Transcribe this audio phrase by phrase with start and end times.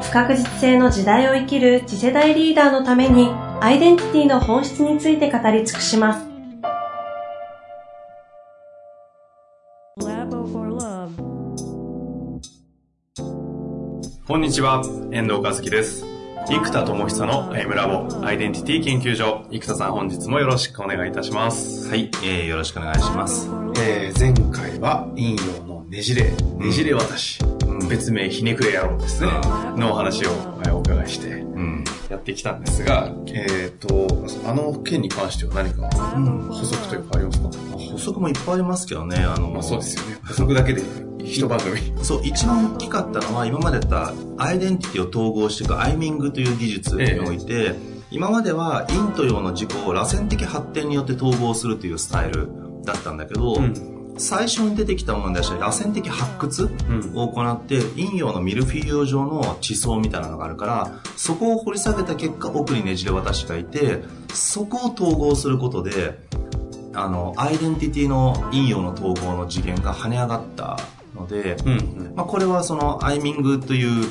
[0.00, 3.28] 不確実性の時代を生きる次世代リーダーのために
[3.60, 6.30] アイデンティティの本質について語り尽くします。
[14.26, 16.06] こんにちは、遠藤和樹です。
[16.48, 19.44] 生田智久のエムラボアイデンティティ研究所。
[19.50, 21.88] 生田さん本日もよろしくお願いいたします。
[21.88, 23.48] はい、えー、よろしくお願いします。
[23.80, 25.36] えー、前回は陰陽
[25.66, 27.49] のねじれ、ねじれ私、うん、
[27.88, 29.30] 別名ひねくれ野郎ですね、
[29.76, 30.30] のお話を
[30.72, 31.44] お伺いして、
[32.10, 34.08] やってきたんですが、えっ、ー、と、
[34.48, 35.88] あの件に関しては何か
[36.50, 40.18] 補足というかありますか、うん、補足もいっぱいありますけどね、あの、まあ、そうですよね。
[40.26, 40.82] 補足だけで
[41.22, 41.78] 一番組。
[42.02, 52.48] そう、一番大きかったのは、今までやったアイデンティティを統合していくアイミングという技術において、ええ、今までは陰と陽の軸を螺旋的発展によって統合するというスタイル
[52.84, 53.89] だったんだけど、うん、
[54.20, 56.70] 最初に出てきたものでした螺旋的発掘
[57.14, 66.18] を行って、陰陽のミルフィーユ状の地層みたいなのがあるから、そこを掘り下げた結果、奥にねじれ渡しがいて、そこを統合することで、
[66.94, 70.78] あの、アイデンティティの陰陽の統合の次元が跳ね上がった
[71.14, 74.08] ので、うん、まあ、これはそのアイミングという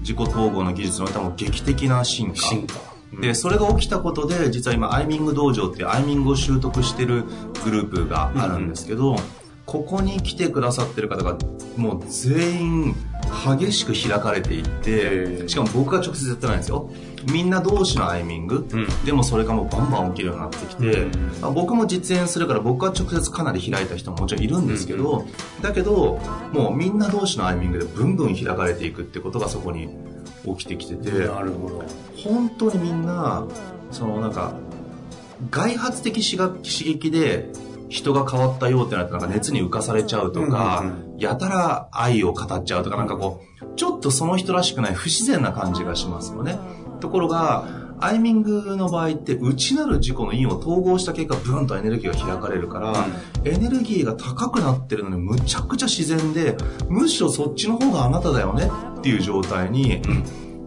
[0.00, 2.36] 自己統合の技術の多分劇的な進化。
[2.36, 2.74] 進化。
[3.20, 7.24] で、それが起きたことで、実は今、アイミング道場っていうアイミングを習得してる
[7.64, 9.18] グループがあるんですけど、うん、
[9.72, 11.38] ここに来てくださってる方が、
[11.78, 12.94] もう全員
[13.58, 16.90] 激しく開かれていって、しかも僕が直接やってないんですよ。
[17.32, 26.18] みんな同士のアイミング、うん、でもそれがもうバンバン起きるようになってきて、うん、僕も実演するから僕は直接かなり開いた人ももちろんいるんですけど、うん、だけど
[26.52, 29.88] もうみんな同士のアイミングでブンブン開かれていくってことがそこに
[30.44, 31.84] 起きてきててなるほど。
[32.16, 33.46] 本当にみんな
[33.92, 34.54] そのなんか
[35.50, 37.50] 外発的刺激で
[37.92, 40.82] 人が変わったよってなってなんか熱に浮かされちゃうとか、
[41.18, 46.58] やたら愛を語っちゃうとかなんかこうちょっとその人らしくない不自然な感じがしますよね。
[47.00, 47.66] ところが、
[48.00, 56.56] アイミングの場合って内なる自己の因を統合した結果ブンとエネルギーが開かれるから、うん、エネルギーが高くなってるのにむちゃくちゃ自然で
[56.88, 60.02] むしろそっちの方があなただよねっていう状態に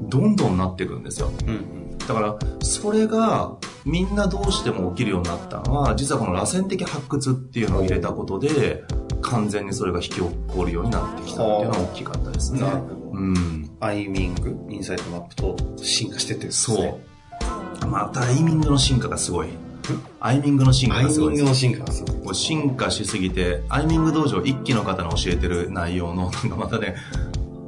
[0.03, 1.75] どんどんなっていくんですよ、うん、
[2.07, 3.55] だからそれが
[3.85, 8.83] みんなどうしても起きるようになったのは実はこの螺旋的発掘っていうのを入れたことで
[9.21, 12.61] 完全にそれが引き起こるようになってきたっていうのは大きかったですね。
[13.11, 13.71] うん。
[13.79, 16.99] アイミング、インサイトマップと進化してって、ね、そ
[17.81, 17.88] う。
[17.88, 19.49] またアイミングの進化がすごい。
[20.19, 21.29] アイミングの進化がすごい。
[21.29, 22.35] アイミングの進化がすごい。
[22.35, 26.95] 進化しすぎて、アイミング道場一期の方の教えてる内容の、なんかまたね、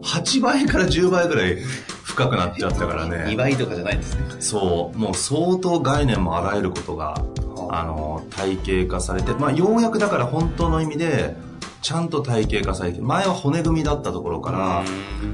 [0.07, 1.57] 8倍から10倍ぐらい
[2.03, 3.25] 深くなっちゃったからね。
[3.27, 4.21] 2倍とかじゃないんですね。
[4.39, 4.97] そう。
[4.97, 7.21] もう相当概念もあらゆることが、
[7.69, 7.83] あ。
[7.83, 11.35] の、体系化されて、まあようやくだから本当の意味で、
[11.81, 14.83] ちゃんと体系化されて前は骨組みだったところから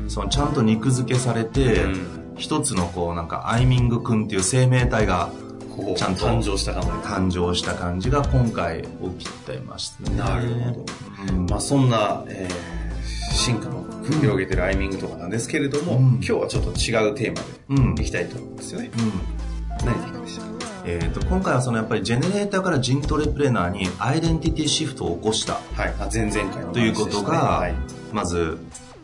[0.07, 1.85] そのちゃんと肉付けされて
[2.37, 5.31] 一つのこうなんかアイミング君っていう生命体が
[5.97, 7.37] ちゃんと誕生した感じ。
[7.37, 8.83] 誕生した感じが今回
[9.17, 10.17] 起きてましたね。
[10.17, 10.85] なるほど、
[11.29, 20.53] うん、まあそんな、えー、進化の広げてるアイミングとかなんですけれども、うん、今日はちょっと違うテーマでいきたいと思うんですよね、うん、何でいくんでしょう
[20.85, 27.75] えーと、今回はそのやっぱりジェネレーターからジントレプレーナーにアイデンティティシフトを起こした、はい、前々回ということが、はい、
[28.11, 28.57] まず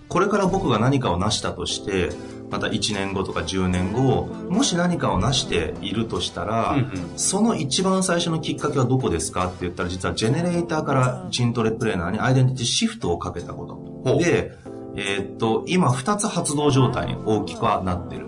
[0.10, 2.10] これから僕が何かを成したとして
[2.50, 14.18] また1年後とか10年後もし何かを成しているとしたら、うんうん、その一番最初のきっかけはどこですかって言ったら実はジェネレーターからジントレプレーナーにアイデンティティシフトをかけたこと。
[14.18, 14.58] で、
[15.00, 18.28] えー、っと今2つ発動状態に大きくはなってる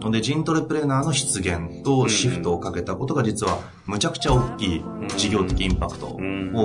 [0.00, 4.84] ので、ジントレプレーナーの出現とシフトをかけたことが実はむちゃくちゃ大きい
[5.16, 6.18] 事業的インパクトを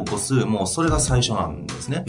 [0.03, 2.05] 起こす、もうそれが最初なんですね。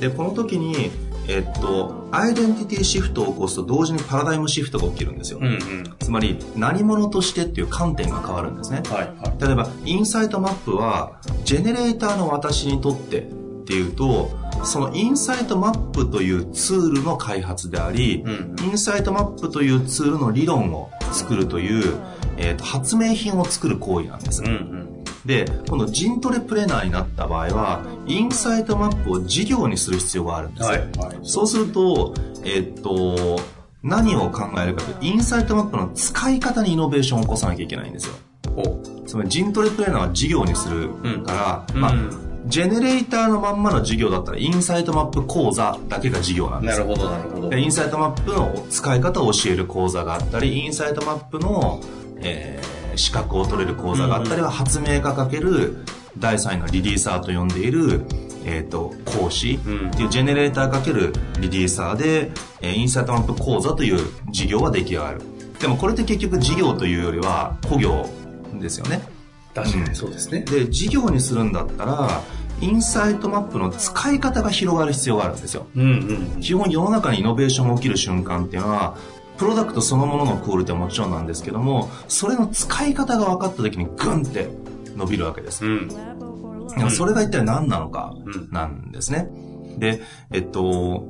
[0.00, 0.90] で、この時に、
[1.28, 5.40] えっと、アイデンティティシフトを起こすと同時にパラダイムシフトが起きるんですよ。
[5.42, 8.82] うんうん、つまり、何者としてっていう観点が変わるんですね。
[8.86, 13.28] はいはい、例えば、インサイトマップは、ジェネレーターの私にとって
[13.68, 14.30] っていうと、
[14.64, 21.98] そのインサイトマップというツールの開発であり、うん、インサイトマップというツールの理論を作るという、
[22.38, 24.42] えーと、発明品を作る行為なんです。
[24.42, 24.94] うんうん
[25.26, 30.66] で、このジントレプレーナーになった場合は、インサイトマップを事業にする必要があるんです。
[30.66, 33.38] はいはい、そうすると、えっと、
[33.82, 38.14] 何を考えるかというと、インサイトマップの使い方にイノベーションを起こさなきゃいけないんですよ。
[39.06, 40.88] つまり、ジントレプレーナーは事業にする
[41.26, 41.94] から、うん、まあ、
[42.46, 47.56] ジェネレーターのまんまの事業だったら、インサイトマップ講座だけが事業なんですなるほど、なるほど。
[47.56, 51.80] インサイトマップの使い方を教える講座があったり、インサイトマップの、
[52.20, 55.84] えー、資格を取れる講座があったりは、発明家かける
[56.16, 58.04] 第3位のリリーサーと呼んでいる、
[58.44, 59.58] えっ、ー、と、講師っ
[59.96, 62.30] ていうジェネレーターかけるリリーサーで、
[62.60, 63.98] えー、インサイトマップ講座という
[64.30, 65.20] 事業は出来上がる。
[65.60, 68.08] でもこれって結局事業というよりは、工業
[68.54, 69.17] ですよね。
[69.64, 70.40] 確かにそうですね。
[70.40, 72.22] で、事業にするんだったら、
[72.60, 75.66] インサイトマップの使い方が広がる必要があるんですよ。
[75.76, 78.96] うんうん、基本世の中にイノベーションが起きる瞬間っていうのは、
[79.36, 84.48] プロダクトそのもののクオリティはもちろんなんですけども、それの使い方が分かった時にグンって
[84.96, 85.64] 伸びるわけです。
[85.64, 85.88] うん、
[86.90, 88.14] それが一体何なのか
[88.50, 89.30] なんですね。
[89.78, 90.02] で、
[90.32, 91.06] えっと、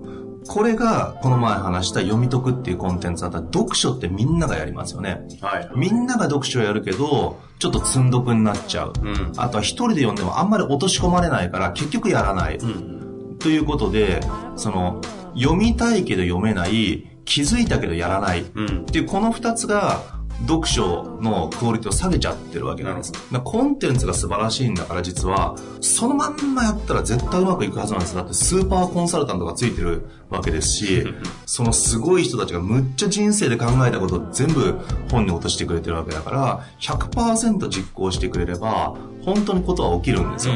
[0.49, 5.21] これが、この前話した読み解くっていうコンテンツだったら、読書ってみんながやりますよね。
[5.43, 5.71] はい。
[5.77, 8.93] みんなが読書やるけど、ちょっと積んどくになっちゃう。
[9.03, 9.33] うん。
[9.37, 12.57] あとは一人で読んでもあんまり落とし込まれないから、結局やらない。
[12.57, 13.37] うん。
[13.39, 14.21] ということで、
[14.57, 15.01] その、
[15.35, 18.47] 読みたいけど読めない、気づいたけどやらない。
[18.55, 18.67] うん。
[18.83, 23.13] っていうこの二つが、読書のクオリティを下げちゃってるわけなんです。
[23.45, 28.15] コンテンツが素晴らしいんだから実は、そのまんまやったら絶対うまくいくはずなんです。
[28.15, 31.05] だってスーパーコンサルタントがついてるわけですし、
[31.47, 34.79] そのすごい人たちがむっちゃ人生で考えたことを全部
[35.11, 38.95] 本に落としてくれてるわけだから、100%実行してくれれば、
[39.25, 40.55] 本当にことは起きるんですよ。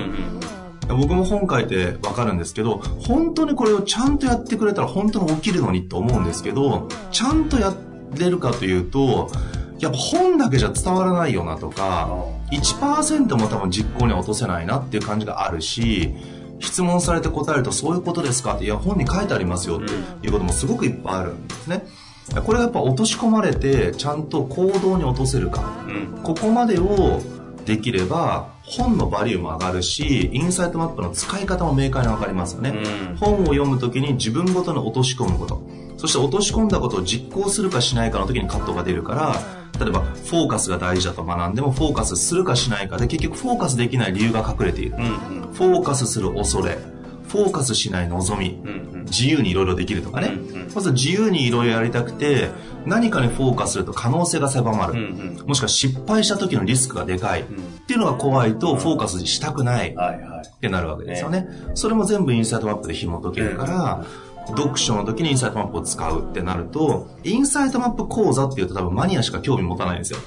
[0.88, 7.72] 僕も本書いてわかるんですけど、本当にこれをちゃんとやってくれたら本当に起きるのにと思うんですけど、ちゃんとや
[8.18, 9.30] れるかというと、
[9.82, 12.08] やっぱ本だけじゃ伝わらないよなとか、
[12.52, 16.14] 1%も多分実行には落とせないなっていう感じがあるし、
[16.60, 21.84] 質問されて答えるとそういうことですかって、いや、本に書いてありますよっていうこともすごくいっぱいあるんですね。
[22.46, 25.64] これがやっぱ落とし込まれて、ちゃんと行動に落とせるか。
[25.88, 25.90] う
[26.20, 27.20] ん、ここまでを
[27.66, 32.70] できれば、本のバリューも上がるし、インサイトマップの使い方も明快にわかりますよね。
[33.10, 35.60] うん、本を読むときに自分ごとに落とし込むこと。
[35.96, 45.06] そして落とし込んだことを実行するかしないかの時に葛藤が出るから、例えばフォーカスが大事だと学んでもフォーカスするかしないかで結局フォーカスできない理由が隠れている、うんう
[45.48, 46.78] ん、フォーカスする恐れ
[47.28, 52.50] フォーカスしない望み、うんうん、自由にいろいろできるとかね、うんうん、まず自由にいろいろやりたくて
[52.84, 57.50] 何かにフォーカスすると可能性が狭まる、うんうん、もしくは失敗した時のリスクがでかい、うん、っ
[57.86, 64.04] ていうのが怖いとフォーカスしたくない、ってなるわけですよね、それも全部インサイトマップで紐解けるから、
[64.48, 70.18] 読書の時にインサイトマップを使うってなると、インサイトマップ講座っていうと多分マニアしか興味持たないんですよ。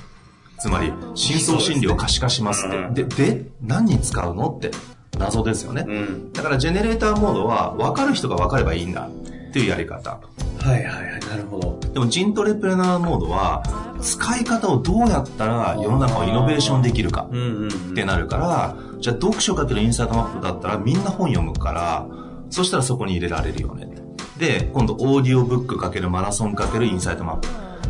[0.60, 3.04] つまり、深層心理を可視化しますって。
[3.04, 4.72] で、で、何に使うのって
[5.20, 5.86] 謎ですよね。
[5.88, 9.10] うん、だからジェネレーターモードは分かる人が分かればいいんだ
[9.50, 10.12] っていうやり方。
[10.12, 10.20] は
[10.68, 11.80] いはいはい、なるほど。
[11.94, 13.64] でも、ジントレプレナーモードは、
[14.02, 22.08] 使い方をどうやったら世の中をイノベーションできるかってなるから、じゃあ読書かけるインサイトマップだったらみんな本読むから、
[22.50, 24.05] そしたらそこに入れられるよね。
[24.38, 27.48] で、今度オーディオブックかけるマラソンかけるインサイトマップ。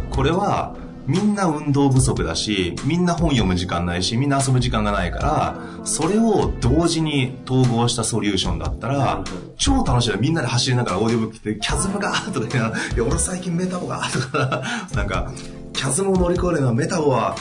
[0.09, 0.75] これは、
[1.07, 9.23] みんな運動不足だし、みんな本読む時間ないし、みんな遊ぶ時間がないから、それを同時に統合したソリューションだったら、
[9.57, 10.13] 超楽しい。
[10.19, 14.63] みんなで走りながらオーディオブックって、キャズムがとか言いながら、いや、俺最近メタボがとか、
[14.95, 15.31] なんか、
[15.73, 17.35] キャズムを乗り越えるのはメタボは、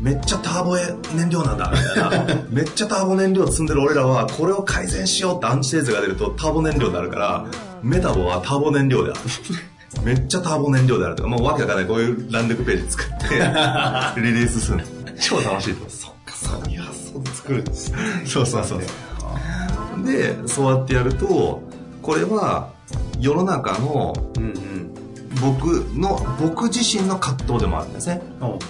[0.00, 0.76] めっちゃターボ
[1.14, 2.44] 燃料なんだ、みたいな。
[2.48, 7.44] めっちゃターボ燃料積んでる俺らは、これを改善しようってアンチテーゼが出るとターボ燃料になるから、
[7.82, 9.20] メタボはターボ燃料である。
[10.04, 13.34] めっちゃターボ燃料であるとか、もうわけわかんないこういうランデクページ作って、
[14.20, 14.84] リリースする
[15.20, 15.90] 超楽しいと。
[15.90, 17.98] そっか、そういう発想で作るんですね。
[18.24, 18.80] そうそうそう。
[20.04, 21.62] で、そうやってやると、
[22.02, 22.70] これは
[23.18, 24.90] 世の中の、うんうん
[25.40, 28.20] 僕の、僕自身の葛藤でもあるんですね。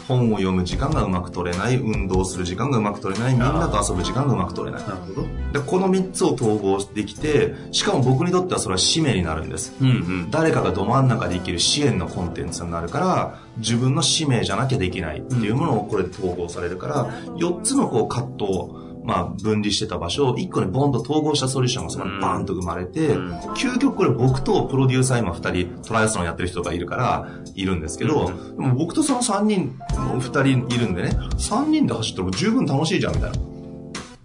[0.07, 4.87] 本を読む時間がうまく取れない、運動する時間がうまく取れない、みんなと遊ぶ時間がうまく取れない。
[4.87, 5.27] なるほど。
[5.53, 9.75] で、この3つを統合できて、しかも僕にとってはそれは使命になるんです。
[9.81, 29.79] うんうん、誰かがど真ん中で生きる支援のコンテンツになるから、自分の使命じゃなきゃできないっていうものをこれで統合されるから、4つのこう葛藤、まあ、分離してた場所を一個にボンと統合したソリューションがそのバーンと生まれて、うん、究極これ僕とプロデューサー今二人トライアスロンやってる人がいるから、いるんですけど、うん、でも僕とその三人、
[30.19, 33.39] 二人いるんでね、三人で走ったら十分楽しいじゃん、みたいな。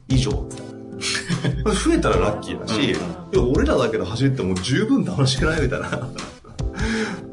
[0.09, 0.63] 以上、みた
[1.49, 1.71] いな。
[1.73, 2.95] 増えたらラッキーだし、
[3.33, 5.89] うん、俺らだけで走っても十分楽しくないみたいな。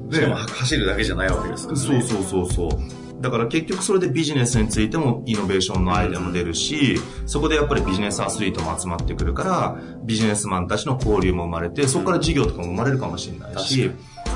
[0.08, 1.84] で、走るだけじゃないわけですからね。
[1.84, 3.01] そうそうそうそう。
[3.22, 13.92] だから結局それでビジネスについてもイノベーションのアイデアも出るし、そこでやっぱりビジネスアスリートも集まってくるから、ビジネスマンたちの交流も生まれて、そこから事業とかも生まれるかもしれないし、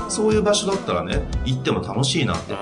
[0.07, 2.55] そういう場所だったらね、行っても楽しいなって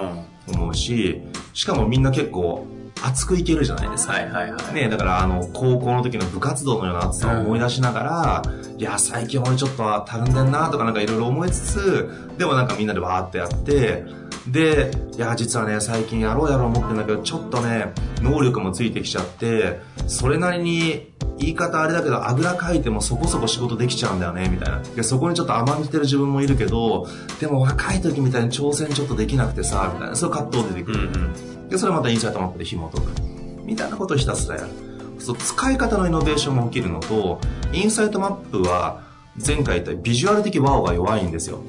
[0.52, 1.22] 思うし、
[1.54, 2.66] しかもみんな結構
[3.04, 4.14] 熱くいけるじゃないですか。
[4.14, 4.74] はいはいはい。
[4.74, 8.44] ねだからあの、高校の時の部活動のような熱さを思い出しながら、
[8.78, 14.06] いや、最近俺ちょっとたるんでんなとかなんかいろいろ思いつつ、でもなんかみんなでわーってやって、
[14.48, 24.80] で、いや、実はね、最近やろうやろう思ってんだけど、ちょっとね、能力もついてきちゃって、それなりに、言い方あれだけど、あぐらかいてもそこそこ仕事できちゃうんだよね、みたいな。
[24.80, 27.08] で、そこにちょっと甘んじてる自分もいるけど、
[27.40, 31.10] でも若い時みたいに挑戦ちょっとできなくてさ、みたいな、そういう葛藤出てくる。
[31.10, 31.18] うんう
[31.66, 33.12] ん、で、それまたインサイトマップで紐解く。
[33.66, 34.70] みたいなことをひたすらやる。
[35.20, 37.40] そう使い方のイノベーションが起きるのと、
[37.74, 39.02] インサイトマップは、
[39.44, 41.62] 前回言ったビジュアル的 wow が弱いんですよ。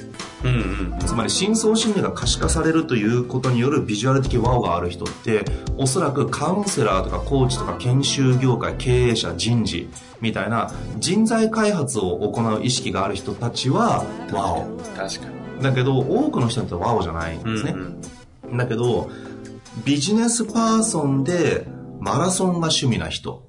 [0.44, 5.44] うんうんつまり深層心理が可視化されるということによるビジュアル的 wow がある人って
[5.76, 9.88] おそらくカウンセラーとかコーチとか研修業界経営者人事
[10.20, 14.66] みたいな人材開発を行う意識がある人たちはワオ。
[14.96, 15.62] 確かに。
[15.62, 18.02] だけど多くの人にとってはワオじゃないんですね、うん
[18.50, 19.10] うん、だけど
[19.84, 21.66] ビジネスパーソンで
[21.98, 23.46] マラソンが趣味な人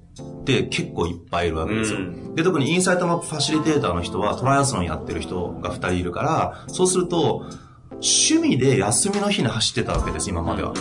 [0.56, 1.98] って結構いっぱいいるわけですよ。
[1.98, 7.44] うん、で、特にインサイトマップファシリテーターの人はトライアスロンやってる人が2人いるから、そうすると、
[7.90, 10.72] 趣味で休みの日に走ってたわけです、今までは。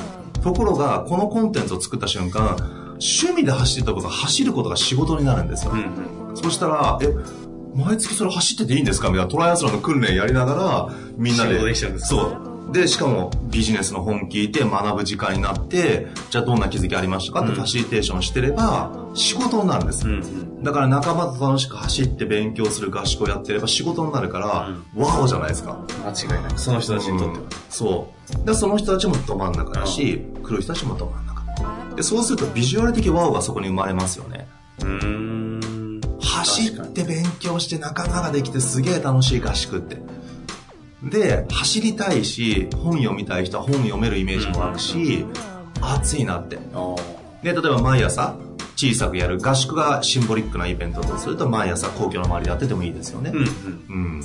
[0.41, 2.55] ところが、このコンテンツを作った瞬間、
[2.99, 5.73] 趣味で走ってたことが走ることが仕事になるんですよ。
[5.73, 7.13] うん、そしたら、え、
[7.75, 9.09] 毎月それ走ってていいんですか？
[9.09, 11.75] みたいなトライアスロンの訓練やりながら、みんなで。
[11.75, 12.56] そう。
[12.71, 20.07] で、しかもビジネスの本聞いて学ぶ時間になって、じゃあどんな気づきありましたかってファシリテーションしてれば、仕事になるんです。
[20.07, 25.79] うん、だから仲間と楽しく走って勉強する合宿をやってれば仕事になるから、うん、ワオじゃないですか。
[26.05, 26.53] 間違いない。
[26.57, 27.45] その人たちにとっては。
[27.69, 28.45] そう。
[28.45, 31.95] で、その人たちもど真ん中だし、来る人たちもど真ん中。
[31.95, 34.47] で、そうするとビジュアル的ワオがそこに生まれますよね。
[34.83, 35.57] うん
[36.19, 39.97] 走って勉強して仲間ができてすげえ楽しい合宿って。
[41.03, 45.25] で、走りたいし、本読みたい人は本読めるイメージもあるし、
[45.81, 46.57] 暑いなって。
[47.43, 48.35] で、例えば毎朝、
[48.75, 53.31] 小さくやる合宿がシンボリックなイベントとすると毎朝皇居の周りでやっててもいいですよね。
[53.33, 53.45] うん、
[53.89, 54.21] うん。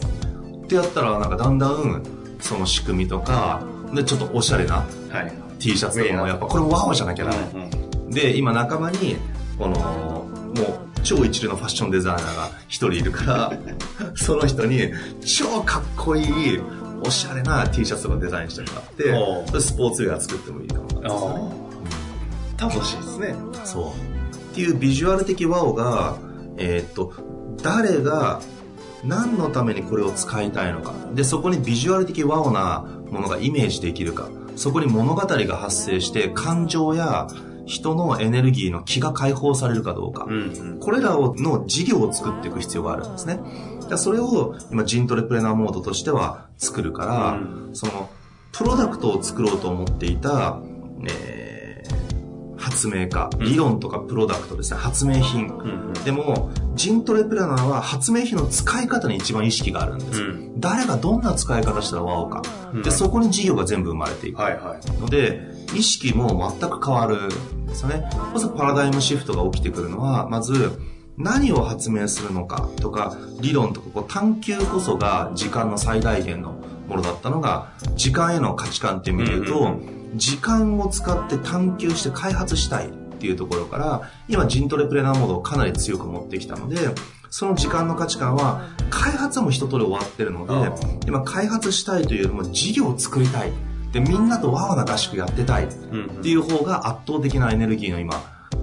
[0.65, 2.03] ってやったらなんかだんだん
[2.39, 3.63] その仕組みとか
[3.95, 4.85] でちょっとおしゃれな
[5.59, 7.63] T シャツとかもやっぱこれワオじゃなきゃダメ、うん
[8.05, 9.17] うん、で今仲間に
[9.59, 13.53] このもう超一流のファッションデザイナーが一人いるから
[14.15, 14.91] その人に
[15.25, 16.61] 超かっこいい
[17.05, 21.09] おしゃれな T シャツとかデザインしてもらってスポーツウェア作ってもいいかもですね、
[22.59, 23.35] 楽しいですね。
[23.65, 23.85] そう。
[24.53, 26.17] っていうビジュアル的ワオが
[26.59, 27.13] えー、っと
[27.63, 28.41] 誰が
[29.05, 30.93] 何のためにこれを使いたいのか。
[31.13, 34.29] でそこにビジュアル的ワオなものがイメージできるか。
[34.55, 37.27] そこに物語が発生して感情や
[37.73, 43.41] 人のエネルギーの気が解放されるかどうか、うんうん、これらをの事業を作っていく必要があるんですね。
[43.97, 48.11] それを今ジントレプレナーモードとしては作るから、うん、その
[48.53, 50.59] プロダクトを作ろうと思っていた、
[51.05, 51.32] えー、
[52.73, 55.53] 発明家、理論とかプロダクトですね、発明品。
[56.05, 60.23] でも、ジントレプレナーは発明品の使い方に一番意識があるんです。
[60.23, 64.39] うん、誰がどんな使い方したらワオか、うん、で、そこに事業が全部生まれていく。
[65.01, 68.09] ので、意識も全く変わるんですよね。
[68.33, 70.73] まずパラダイムシフトが起きてくるのは、まず、
[71.19, 76.55] 何を発明するのかとか、理論とか、こう探求こそが時間の最大限の
[76.89, 86.77] ものだったのが、時間への価値観っていう意味で言うと、うんうん、時間を使って探求して開発したいっていうところから、今、ジントレプレナーモードをかなり強く持ってきたので、
[87.31, 90.73] その時間の価値観は、開発はもう一通り終わってるので、
[91.07, 93.53] 今、開発したいというよりも事業を作りたい。
[93.93, 95.69] でみんなとワーな合宿やってたいっ
[96.23, 98.15] ていう方が圧倒的なエネルギーの今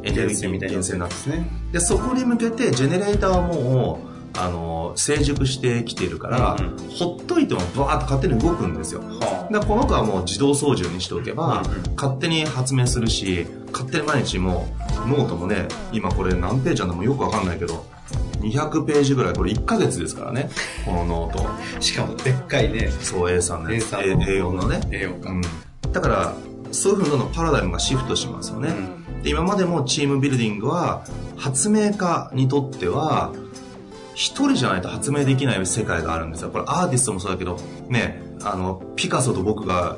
[0.03, 0.79] エネルギーみたいな。
[0.79, 4.08] 源泉なんですねでそこに向けてジェネレーターはもう
[4.41, 14.67] あの成熟してきているから、うんうん、ほっといてもバーッと勝手に動くんですよ、はあ、でこの子はもう自動操縦にしておけば、うんうん、勝手に発明するし勝手に毎日も
[15.07, 17.85] ノートもね今これ何ページなんでもよくわかんないけど
[18.41, 20.49] 200ページぐらい、これ1ヶ月ですからね、
[20.85, 21.81] このノート。
[21.81, 22.91] しかもでっかいね。
[23.01, 23.75] そう、A3 ね。
[23.75, 24.79] A3 の A4 のね。
[24.89, 25.29] A4 か。
[25.29, 25.41] うん。
[25.91, 26.33] だから、
[26.71, 28.69] そういうふうにどんどんパラダイムがシフトしますよね。
[28.69, 31.03] うん、で今までもチームビルディングは、
[31.35, 33.31] 発明家にとっては、
[34.19, 36.49] 一人じゃないと発明できない世界があるんですよ。
[36.49, 37.57] これアーティストもそうだけど、
[37.87, 39.97] ね、あの、ピカソと僕が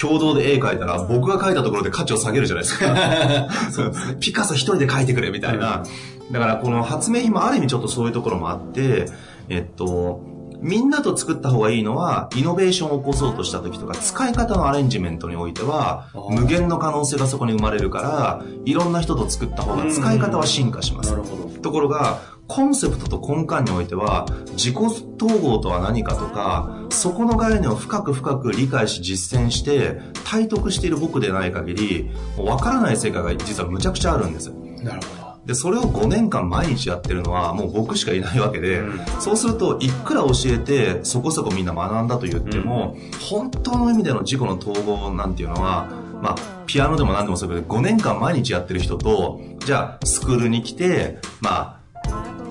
[0.00, 2.96] 共同で絵描いたら、僕が描いたところで価値を下げるじゃないですか。
[3.70, 4.16] そうですね。
[4.20, 5.82] ピカソ一人で描いてくれみたいな。
[6.30, 9.04] だからこの発明品もある意味ちょっとそういうところもあって、
[9.50, 10.22] えっと、
[10.62, 21.10] みんなと作った方がいいのは、イノベーションを起こそうとした時とか、使い方のアレンジメントにおいては、無限の可能性がそこに生まれるから、いろんな人と作った方が使い方は進化します。
[21.10, 21.60] なるほど。
[21.60, 22.20] ところが、
[22.52, 34.54] コンセプトと根幹においては、自己統合とは何かとか、そこの概念を深く深く理解し実践して、体得している僕でない限り、わからない世界が実はむちゃくちゃあるんですよ。
[34.82, 35.46] なるほど。
[35.46, 45.88] で、それを5年間毎日やってるのはもう僕しかいないわけで、うん、そうすると、いくら教えてそこそこみんな学んだと言っても、うん、本当の意味での自己の統合なんていうのは、
[46.20, 51.81] まあ、ピアノでも何でもそうだけど、5年間毎日やってる人と、じゃあ、スクールに来て、まあ、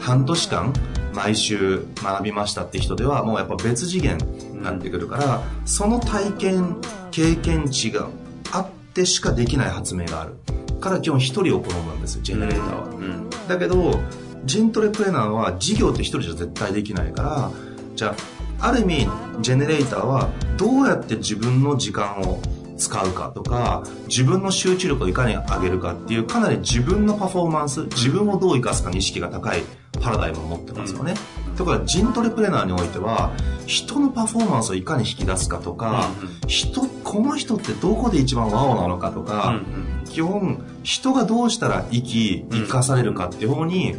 [0.01, 0.73] 半年間
[1.13, 6.77] 毎週学びましたって人ではもうやっぱ別次元になってくるから、その体験
[7.11, 8.09] 経験値が
[8.51, 10.35] あってしかできない発明がある。
[10.81, 14.01] から基本一人を好むんですジェネレーターは、うん、だけど
[14.43, 17.51] ジントレプレナーは事業って一人じゃ絶対できないから
[17.95, 18.15] じゃ
[18.59, 19.07] あある意味
[19.41, 22.41] ジェネレーターはどうやって自分の時間を
[22.77, 29.63] 使うかとか自分の集中力をいかに上げるかっていうかなり自分のパフォーマンス自分をどう生かすかに意識が高い
[29.99, 31.15] パラダイムを持ってますよね。
[31.57, 33.31] だからジントレプレーナーにおいては
[33.65, 36.09] 人のパフォーマンスをいかに引き出すかとか、
[36.47, 39.59] 人この人ってどこで一番ワオなのかとか、
[40.05, 43.95] 基本人がどうしたら生き生かされるかっていう方に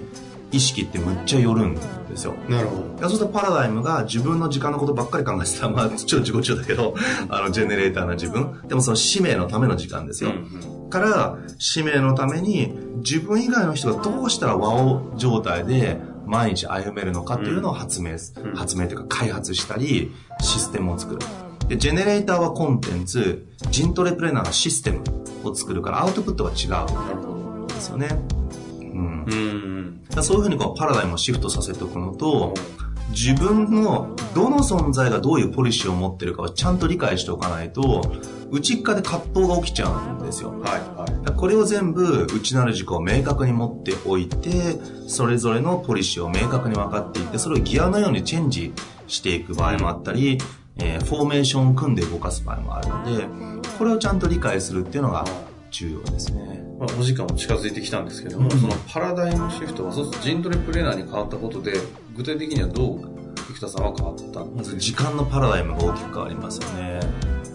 [0.53, 1.81] 意識ってむっちゃ寄るんで
[2.17, 2.35] すよ。
[2.49, 2.83] なるほど。
[3.01, 6.95] そうするとパラダイムが自分の時間のことばっかり考えてたら、まあ、超自己中だけど、
[7.31, 8.61] あの、ジェネレーターな自分。
[8.69, 10.33] でもその使命のための時間ですよ。
[10.93, 21.21] から、使命のために、自分以外の人がどうしたらワオ状態で、毎日歩めるのかっていうのを発明、うん、発明というか開発したり、システムを作る。
[21.69, 25.03] で、ジェネレーターはコンテンツ、ジントレプレーナーはシステム
[25.43, 26.71] を作るからアウトプットが違う。
[26.71, 27.67] なるほど。
[27.67, 28.09] ですよね。
[28.81, 29.25] うん。
[30.17, 32.55] うん、そういうふうにこうパラダイムをシフトさせておくのと、
[33.13, 38.03] 自分のどの存在がどういうポリシーを持ってるかをちゃんと理解しておかないと、
[38.51, 40.51] 内っかで葛藤が起きちゃうんですよ。
[40.51, 40.61] はい
[40.99, 48.73] はい、これを全部内なる軸を明確に持っておいて、それぞれのポリシーを明確に分かっていって、それをギアのようにチェンジ
[49.07, 50.39] していく場合もあったり、
[50.77, 53.27] えー、フォーメーションを組んで動かす場合もあるので、
[53.79, 55.25] これをちゃんと理解するっていうのが
[55.71, 56.62] 重要ですね。
[56.83, 61.75] まあ、お時間も近づいてきたんですけども、うん、そのパラダイムシフトは、そうするとジントレプレーナーに変わったことで、
[62.17, 63.01] 具体的にはどう、
[63.55, 67.01] 生田さんは変わったまず時間のパラダイムが大きく変わりますよね。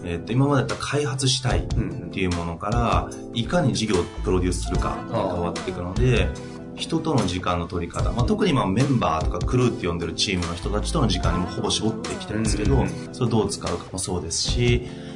[0.04, 1.66] えー、と今までだったら開発したいっ
[2.10, 6.28] ていうものから、いかに事業をプロデュースするかに変わっていくので、
[6.76, 15.07] 人との時間の取り方、まあ、特に今メンバーとかクルーって呼んでるチームの人たちとの時間にもほぼ絞ってきてるんですけど、それをどう使うかもそうですし、うん、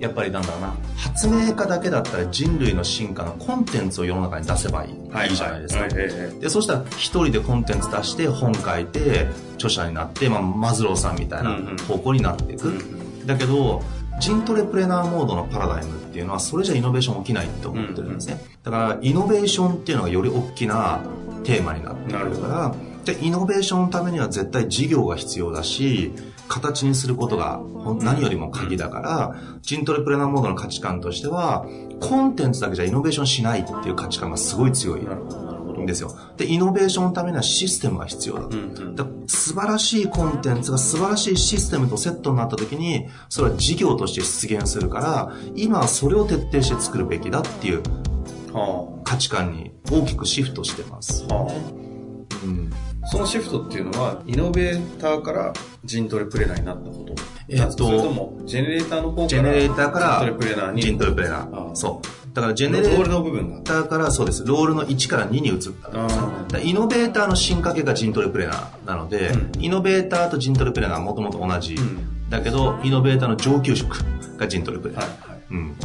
[0.00, 5.36] やっぱりなんだろうな、発明家だけだったら人類の進化のコンテンツを世の中に出せばいい,、はい、いい。
[5.36, 5.88] じゃないですか。
[5.88, 12.72] で、そしたら一人でコンテンツ出して本書いて著者になって、まあ、マズローさんみたいな方向になっていく。
[13.26, 13.82] だけど、
[14.20, 21.00] ジントレプレナーモードのパラダイムっていうのはそれじゃイノベーション起きないって思ってるんですね、だからイノベーションっていうのがより大きな
[21.44, 22.74] テーマになってくるから。
[23.04, 26.12] でイノベーションのためには絶対事業が必要だし
[26.50, 27.60] 形にすることが
[28.02, 31.64] 何よりも鍵だから、ジントレプレナーモードの価値観としては、
[32.00, 35.00] コンテンツだけじゃイノベーションしないっていう価値観がすごい強い。
[35.80, 36.14] んですよ。
[36.36, 38.48] で、イノベーションのためにはシステムが必要だと。
[38.48, 47.82] うんうん、だ素晴らしいコンテンツが素晴らしいシステムとセットになった時に、それは事業として出現するから、今はそれを徹底して作るべきだっていう
[49.04, 52.70] 価値観に大きくシフトしてます、はあ、うん。
[53.10, 55.52] そのシフトっていうのは、イノベーターから
[55.84, 57.14] ジントレプレーナーになったこと。
[57.48, 60.82] えっと、それとも、ジェネレーターの方から、ジェネレーターから、ジントレプレーナーに。
[60.82, 61.74] ジントレプレーナー。
[61.74, 62.34] そう。
[62.34, 64.44] だからジェネレーターからそうです。
[64.46, 65.58] ロールの1から2に移っ
[66.50, 73.96] たイノベーターの進化系がジントレプレーナーなので、うん、イノベーターとジントレプレーナーはもともと同じ、うん、だけど、イノベーターの上級職
[74.36, 75.06] がジントレプレーナー。
[75.06, 75.76] はいはい、うん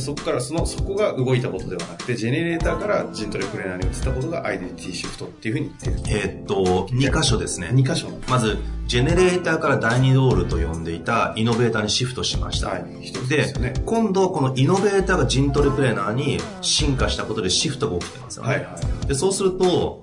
[0.00, 6.18] そこからその、そこが動いたことではなくて、ジェネレーターからジントレプレーナーに移ったことがアイデンティティシフトっていうふうに言ってる。
[6.18, 7.68] えー、っと、2箇所ですね。
[7.68, 8.08] 2箇所。
[8.28, 12.68] まず、ジェネレーターから第2ロールと呼んでいたイノベーターにシフトしました。
[12.68, 12.84] はい、
[13.28, 18.50] で、ね、今度このイノベーターがジントレプレーナーに進化したことでシフトが起きてますよね。
[18.50, 20.02] はいはい、でそうすると、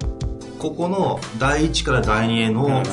[0.58, 2.84] ここの第1から第2への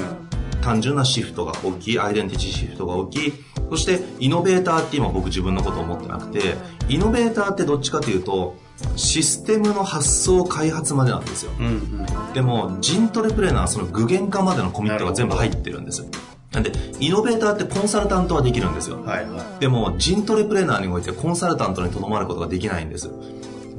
[0.68, 3.32] 単純なシフトが大きい、アイデンティティシフトが大きい、
[3.70, 6.56] そして、イノベーターって今僕自分のことを思ってなくて、
[6.90, 8.54] イノベーターってどっちかというと、
[8.94, 11.52] システムの発想開発までなんですよ。
[11.58, 16.04] うんうん、でも、ジントレプレーナーはその具現化までのコミットが全部入ってるんです。
[16.52, 19.02] なんで、イノベーターってコンサルタントはできるんですよ。
[19.02, 23.10] はいはい、でも、ジントレプレーナーにおいてコンサルタントにとどまることができないんです。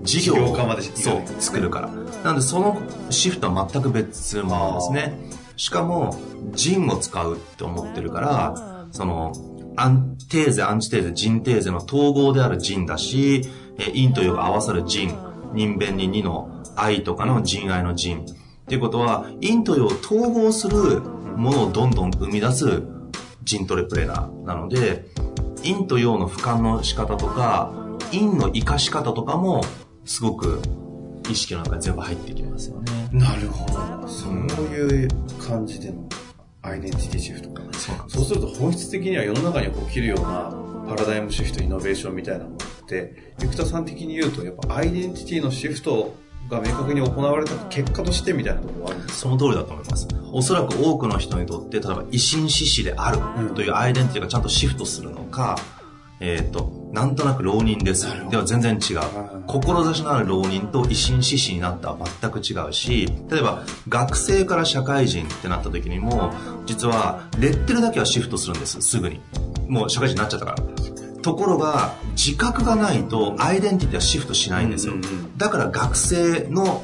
[0.02, 0.58] 事業を
[0.96, 1.90] そう作るから。
[2.24, 5.40] なんで、そのシフトは全く別物ですね。
[5.60, 6.16] しかも、
[6.54, 9.34] ジンを使うって思ってるから、その、
[9.76, 13.42] アンテーゼ、アンチテーゼ、ジンテーゼの統合であるジンだし、
[13.78, 15.18] え陰と陽が合わさるジン、
[15.54, 18.22] 人弁に2の愛とかの人愛の人。
[18.22, 18.26] っ
[18.70, 22.84] ていうことは、陰と陽を統合するものをどんどん生み出す
[23.44, 25.08] ジントレプレーナーなので、
[25.62, 27.74] 陰と陽の俯瞰の仕方とか、
[28.12, 29.66] 陰の生かし方とかも、
[30.06, 30.62] すごく
[31.30, 32.99] 意識の中に全部入ってきますよね。
[33.12, 33.66] なるほ
[34.02, 34.08] ど。
[34.08, 35.08] そういう
[35.40, 36.08] 感じでの
[36.62, 37.64] アイデンティティシフトか。
[38.08, 40.54] そうすると本質的には世の中に起きるような
[40.88, 46.14] パラダイムシフト、イノベーションみたいなものって、生田さん的に言うと、やっぱアイデンティティのシフト
[46.50, 50.08] が明確に行われた結果としてみたいなところはあるんですその通りだと思います。
[50.32, 55.58] おそらく多くの人にとって、例えば、維新志士であるというアイデンティティがちゃんとシフトするのか、
[56.20, 58.08] えっ、ー、と、なんとなく浪人です。
[58.30, 59.00] では全然違う。
[59.48, 66.34] 志のある浪人と維新志士になったは全く違うし、例えば学生から社会人ってなった時にも、
[66.66, 69.22] 実はレッテルだけはシフトするんです、すぐに。
[69.68, 70.58] もう社会人になっちゃったから。
[71.22, 74.94] ところが、自覚がないとアイデンティティはシフトしないんですよ。
[75.38, 76.84] だから学生の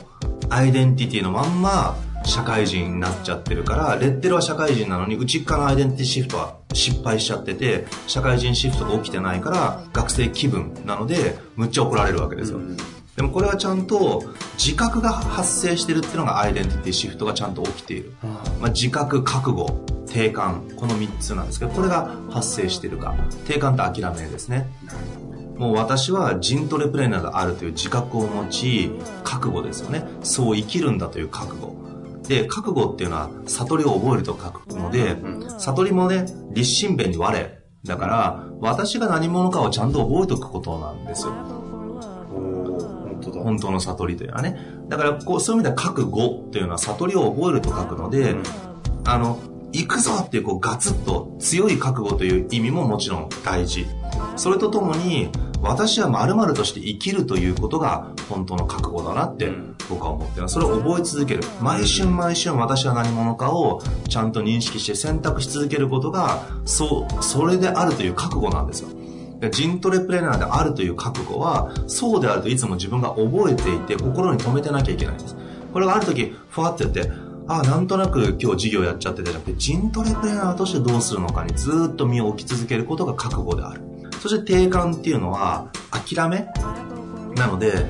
[0.49, 12.59] アイデンティティのまんま社会人になっちゃってるから、レッテルは社会人なのに内側のアイデンティティシフトは失敗しちゃってて、社会人シフトが起きてないから、学生気分なので、むっちゃ怒られるわけですよ。
[13.15, 14.23] でもこれはちゃんと
[14.57, 18.11] 自覚が発生してるっていうのがアイデンティティシフトがちゃんと起きている。
[18.59, 23.15] まあ、自覚、覚悟、定感、この3つなんですけど、これが発生してるか。
[23.47, 24.67] 定感と諦めですね。
[25.57, 28.91] もう私はジントレプレーナーがあるという自覚を持ち、
[29.23, 30.05] 覚悟ですよね。
[30.21, 31.84] そう生きるんだという覚悟。
[32.27, 35.17] で、覚悟っていうのは悟りを覚えると書くので、
[35.59, 37.49] 悟りもね、立身弁に我。
[37.85, 41.33] だから、私が何者かをちゃんと覚えておくことなんですよ。
[43.33, 44.57] 本当の悟りというのはね。
[44.89, 48.35] だからこう、そういう意味では覚悟っていうのは悟りを覚えると書くので、
[49.05, 49.39] あの、
[49.71, 53.85] 行くぞっていうこうガツッと強い覚悟という意味ももちろん大事。
[54.35, 55.29] それとともに、
[55.65, 59.51] 私は〇〇として生きるということが本当の覚悟だなって
[59.89, 60.47] 僕は思ってる。
[60.47, 61.41] それを覚え続ける。
[61.59, 68.89] 毎春毎春私は何者かをちゃんと認識して選択し続けることが、そう、それであるという覚悟なんですよ。
[69.51, 75.35] ジントレプレーナーであるという覚悟は、そうであるといつも自分が覚えていて、心に留めてなきゃいけないんです。
[75.73, 77.11] これがある時、ふわってやって、
[77.47, 83.81] ああ、なんとなく今日授業やっちゃってたじゃなくて、ジントレプレーナーとしてどうするのかにずっと身を置き続けることが覚悟である。
[84.25, 86.47] そして定感っていうのは諦め？
[87.35, 87.85] なので、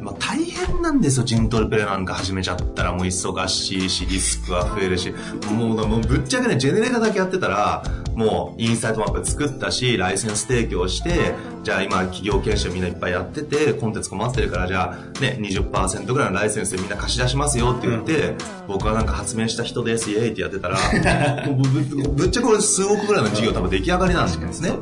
[0.00, 2.92] まあ、大変なんですよ、ジントルプレなんか始めちゃったら。
[2.92, 5.12] もう忙しいし、リスクは増えるし、
[5.50, 7.82] もうもうぶっちゃけね、ジェネレーターだけやってたら、
[8.14, 18.36] もうインサイトマップ作ったし、ライセンス提供して、じゃあ今企業研修みんないっぱいやってて、コンテンツ困ってるから、じゃあね、20%ぐらいのライセンスでみんな貸し出しますよって言って、うん、
[18.68, 20.76] 僕はなんか発明した人です、イエーイってやってたら、
[21.46, 21.68] ぶ
[22.08, 24.72] ぶっちゃけこれ数億ぐらいの事業多分出来上がりなんですね。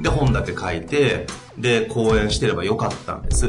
[0.00, 1.26] で、本だけ書いて、
[1.58, 3.48] で、講演してればよかったんです。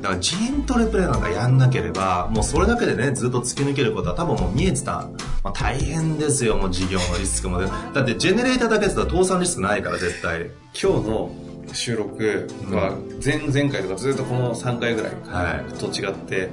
[0.00, 5.08] だからジーントレプレイなんかやんなければ、もうそれだけでね、ずっと突き抜けることは多分もう見えてた。
[5.42, 7.60] まあ、大変ですよ、もう事業のリスクも。
[7.60, 10.50] だってジェネレーターだけだったら倒産リスクないから、絶対。
[10.80, 11.30] 今日の
[11.72, 15.12] 収録は前々回とかずっとこの3回ぐらい
[15.78, 16.50] と違って、はい、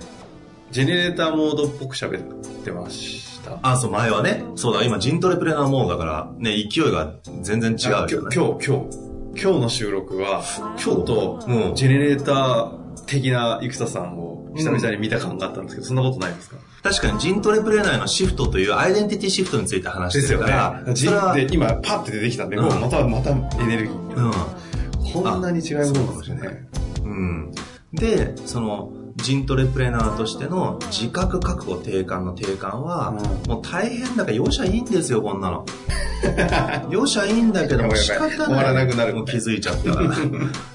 [0.72, 3.58] ジェネレーターモードっぽく喋ってました。
[3.62, 4.44] あ、そう、前はね。
[4.56, 10.44] そうだ、今、ジントレプレーナーモードだから、ね、勢いが全然違うよ、ね、今日、今日、今日の収録は、
[10.78, 16.58] ちょっと、もう、ジェネレーター、的な生田さんを久々に見た感があったんですけど、うん、そんなことないですか？
[16.84, 20.84] 確かにジントレプレーナーのシフトというアイデンティティシフトについて話してるから。
[20.86, 21.46] ですよね。
[21.48, 24.16] で、今パッて出てきたんで、もうまた、またエネルギー。
[24.16, 24.32] うん。
[25.24, 26.58] こんなに違いものかもしれない。
[27.04, 27.52] うん。
[27.94, 33.14] で、その、ジントレプレーナーとしての自覚覚悟定感の定感は、う
[33.48, 35.66] ん、もう大変だから容赦いいんですよ、こんなの。
[36.92, 38.38] 容赦いいんだけども仕方ない。
[38.38, 39.16] 終わらなくなる。
[39.16, 40.10] もう気づいちゃったから。
[40.10, 40.20] だか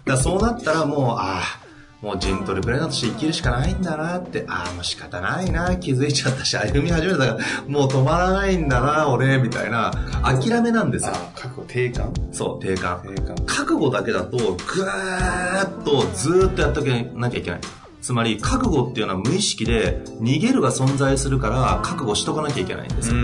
[0.06, 1.61] らそうなったらもう、ああ、
[2.02, 7.38] もうジントレプレーナーとして生きるしかないんだなって、ああ、もう仕方ないな、気づいちゃったし、歩み始めたから、
[7.68, 9.92] もう止まらないんだな、俺、みたいな、
[10.24, 11.12] 諦めなんですよ。
[11.36, 13.00] 覚悟、定感そう、定感。
[13.06, 17.60] 定感覚悟だけだと、ぐーっとずっとやっとけなきゃいけない。
[18.00, 23.16] つまり、覚悟っていうのは無意識で、逃げるが存在するから、覚悟しとかなきゃいけないんですよ。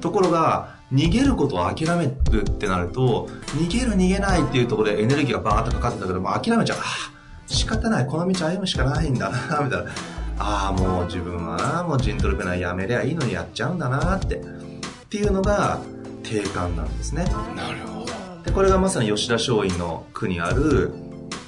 [0.00, 6.78] ところが、逃げることを諦めるってなると、逃げる逃げないっていうところでエネルギーがバーッとかかってたけど、もう諦めちゃう。
[7.46, 9.90] 仕方ない、この道歩むしかないんだな、みたいな。
[10.38, 14.36] ああ、もう自分はな、もうジントルペナやめりゃいいのにやっちゃうんだなって。
[14.36, 14.40] っ
[15.08, 15.80] ていうのが
[16.24, 17.24] 定感なんですね。
[17.54, 18.06] なるほど。
[18.44, 20.92] で、これがまさに吉田松陰の句にある、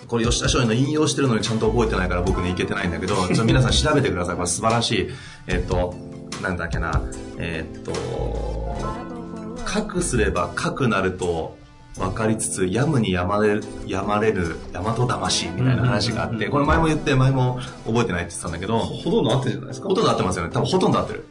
[0.07, 4.37] これ吉田松陰の引用してるのにちゃんと覚えてないから僕にいけてないんだけど、 ちょ皆さん調べてください。
[4.37, 5.09] これ素晴らしい。
[5.49, 5.95] えっ、と、
[6.43, 7.03] なんだっけな、
[7.39, 7.93] えっ、と、
[9.67, 11.59] 書くすれば書くなると
[11.99, 19.89] 分かりつつ、やむにやまれる、やまれる、大和魂みたいな話があって、これ前も言って、前も覚えてないって言ってたんだけど、ほとんど合ってるじゃないですか。
[19.89, 20.51] ほとんど合ってますよね。
[20.53, 21.27] 多分ほとんど合ってる。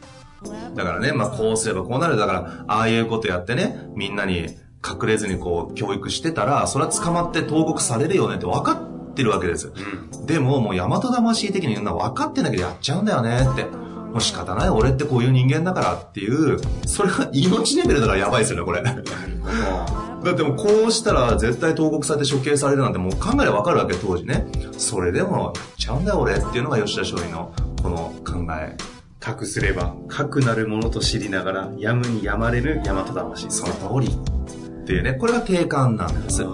[0.74, 2.16] だからね、まあこうすればこうなる。
[2.16, 4.48] だから、ああいうことやってね、みんなに
[4.84, 9.72] 隠れずにこう教育してたら、それは捕まって投獄されるよねって分かってるわけです。
[10.18, 13.85] うん、でも、もう大和魂的に言うのは分かってんだけどやっちゃうんだよねって。
[14.16, 14.70] もう仕方ない。
[14.70, 18.82] 俺ってこういう人間だからっていう、それが命レベルだからやばいですよね、これ。
[18.82, 24.46] だってもうこうしたら絶対投獄されて処刑されるなんてもう考えればわかるわけ、当時ね。
[24.78, 27.52] それでもやっちゃうんだよ、俺っていうのが吉田松陰の
[27.82, 28.74] この考え。
[29.20, 33.50] かすれば、かくなるものと知りながら、やむにやまれる大和魂。
[33.50, 34.08] その通り。
[34.08, 36.46] っていうね、これが定感なんです。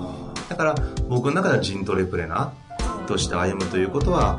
[0.49, 0.75] だから
[1.09, 2.53] 僕の中ではジントレプレナ
[3.07, 4.39] として歩むということは、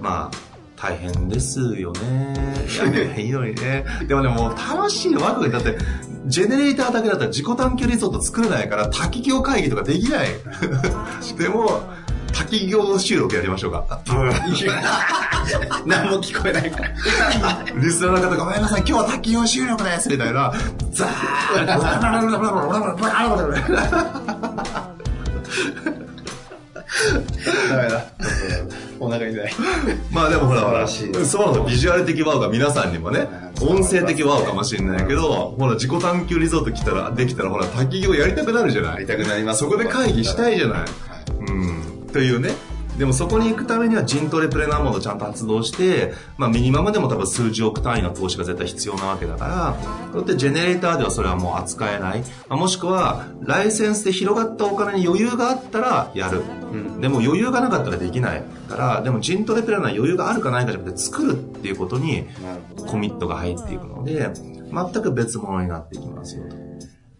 [0.00, 0.51] まあ、
[0.82, 2.34] 大変ですよね。
[2.76, 3.84] やめへんようにね。
[4.08, 5.50] でもね、もう楽しいワクワク。
[5.50, 5.78] だって、
[6.26, 10.28] ジェネレーターだけだったら自己探求リゾート作れないから、滝行会議とかできない。
[11.38, 11.82] でも、
[12.32, 14.00] 滝行収録やりましょうか。
[15.86, 16.88] 何も聞こえないから。
[17.76, 20.52] リスナーの方ごめんなさい、今日は滝行収録ですみたいな。
[20.90, 21.64] ザー
[27.70, 28.04] ダメだ。
[29.02, 29.52] お腹痛い。
[30.12, 33.26] まあでもほら、そうのビジュアル的ワオが皆さんにもね、
[33.60, 39.60] 音声的ワオかもしれないけど、ほら、自己探求リゾート来たら、できたら、ほら、滝行やりたくなるじゃないやりたくなります。
[39.60, 40.78] そこで会議したいじゃない。
[41.48, 42.06] うん。
[42.12, 42.50] というね、
[42.98, 49.76] でもそこに行くためにはジントレプレナーモードちゃんと発動して、まあミニマムでも多分数十億単位の投資が絶対必要なわけだから、
[50.14, 52.20] だってジェネレーターではそれはもう扱えない。
[52.48, 56.42] まあ、もしくは、ライセンスで広がったお金に余裕があったらやる。
[56.72, 62.26] うん、でも余裕がなかったらできないから、でもジントレプレナー余裕があるかないかじゃなくて作るっていうことに
[62.86, 64.30] コミットが入っていくので、
[64.72, 66.44] 全く別物になっていきますよ。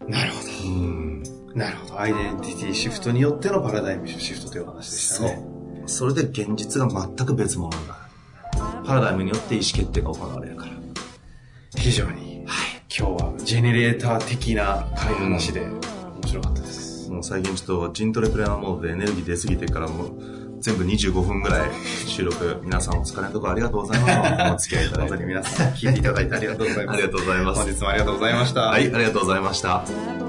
[0.07, 0.69] なるほど。
[0.69, 1.23] うん
[1.55, 1.99] なるほど。
[1.99, 5.52] アイデンティティシフトによってのパラダイムシフトという話でしたね。
[5.85, 7.99] それで現実が全く別物になる。
[8.85, 10.71] パラダイムによって意思決定が行われるから。
[11.77, 15.81] 非常に、はい、今日はジェネレーター的な会話なしで面
[16.27, 17.09] 白かったです。
[17.09, 21.69] もう最近ちょっとジントレプレナーモードでエネルギー出すぎてからもう全部25分ぐらい
[22.07, 24.69] 収録、皆さんお疲れのところありがとうございます。
[24.71, 25.09] お付き合いいただいて。
[25.09, 26.95] 本当に皆さん聞いていただいてありがとうございます。
[26.95, 27.61] ありがとうございます。
[27.61, 28.61] 本日もありがとうございました。
[28.61, 30.22] はい、ありがとうございました。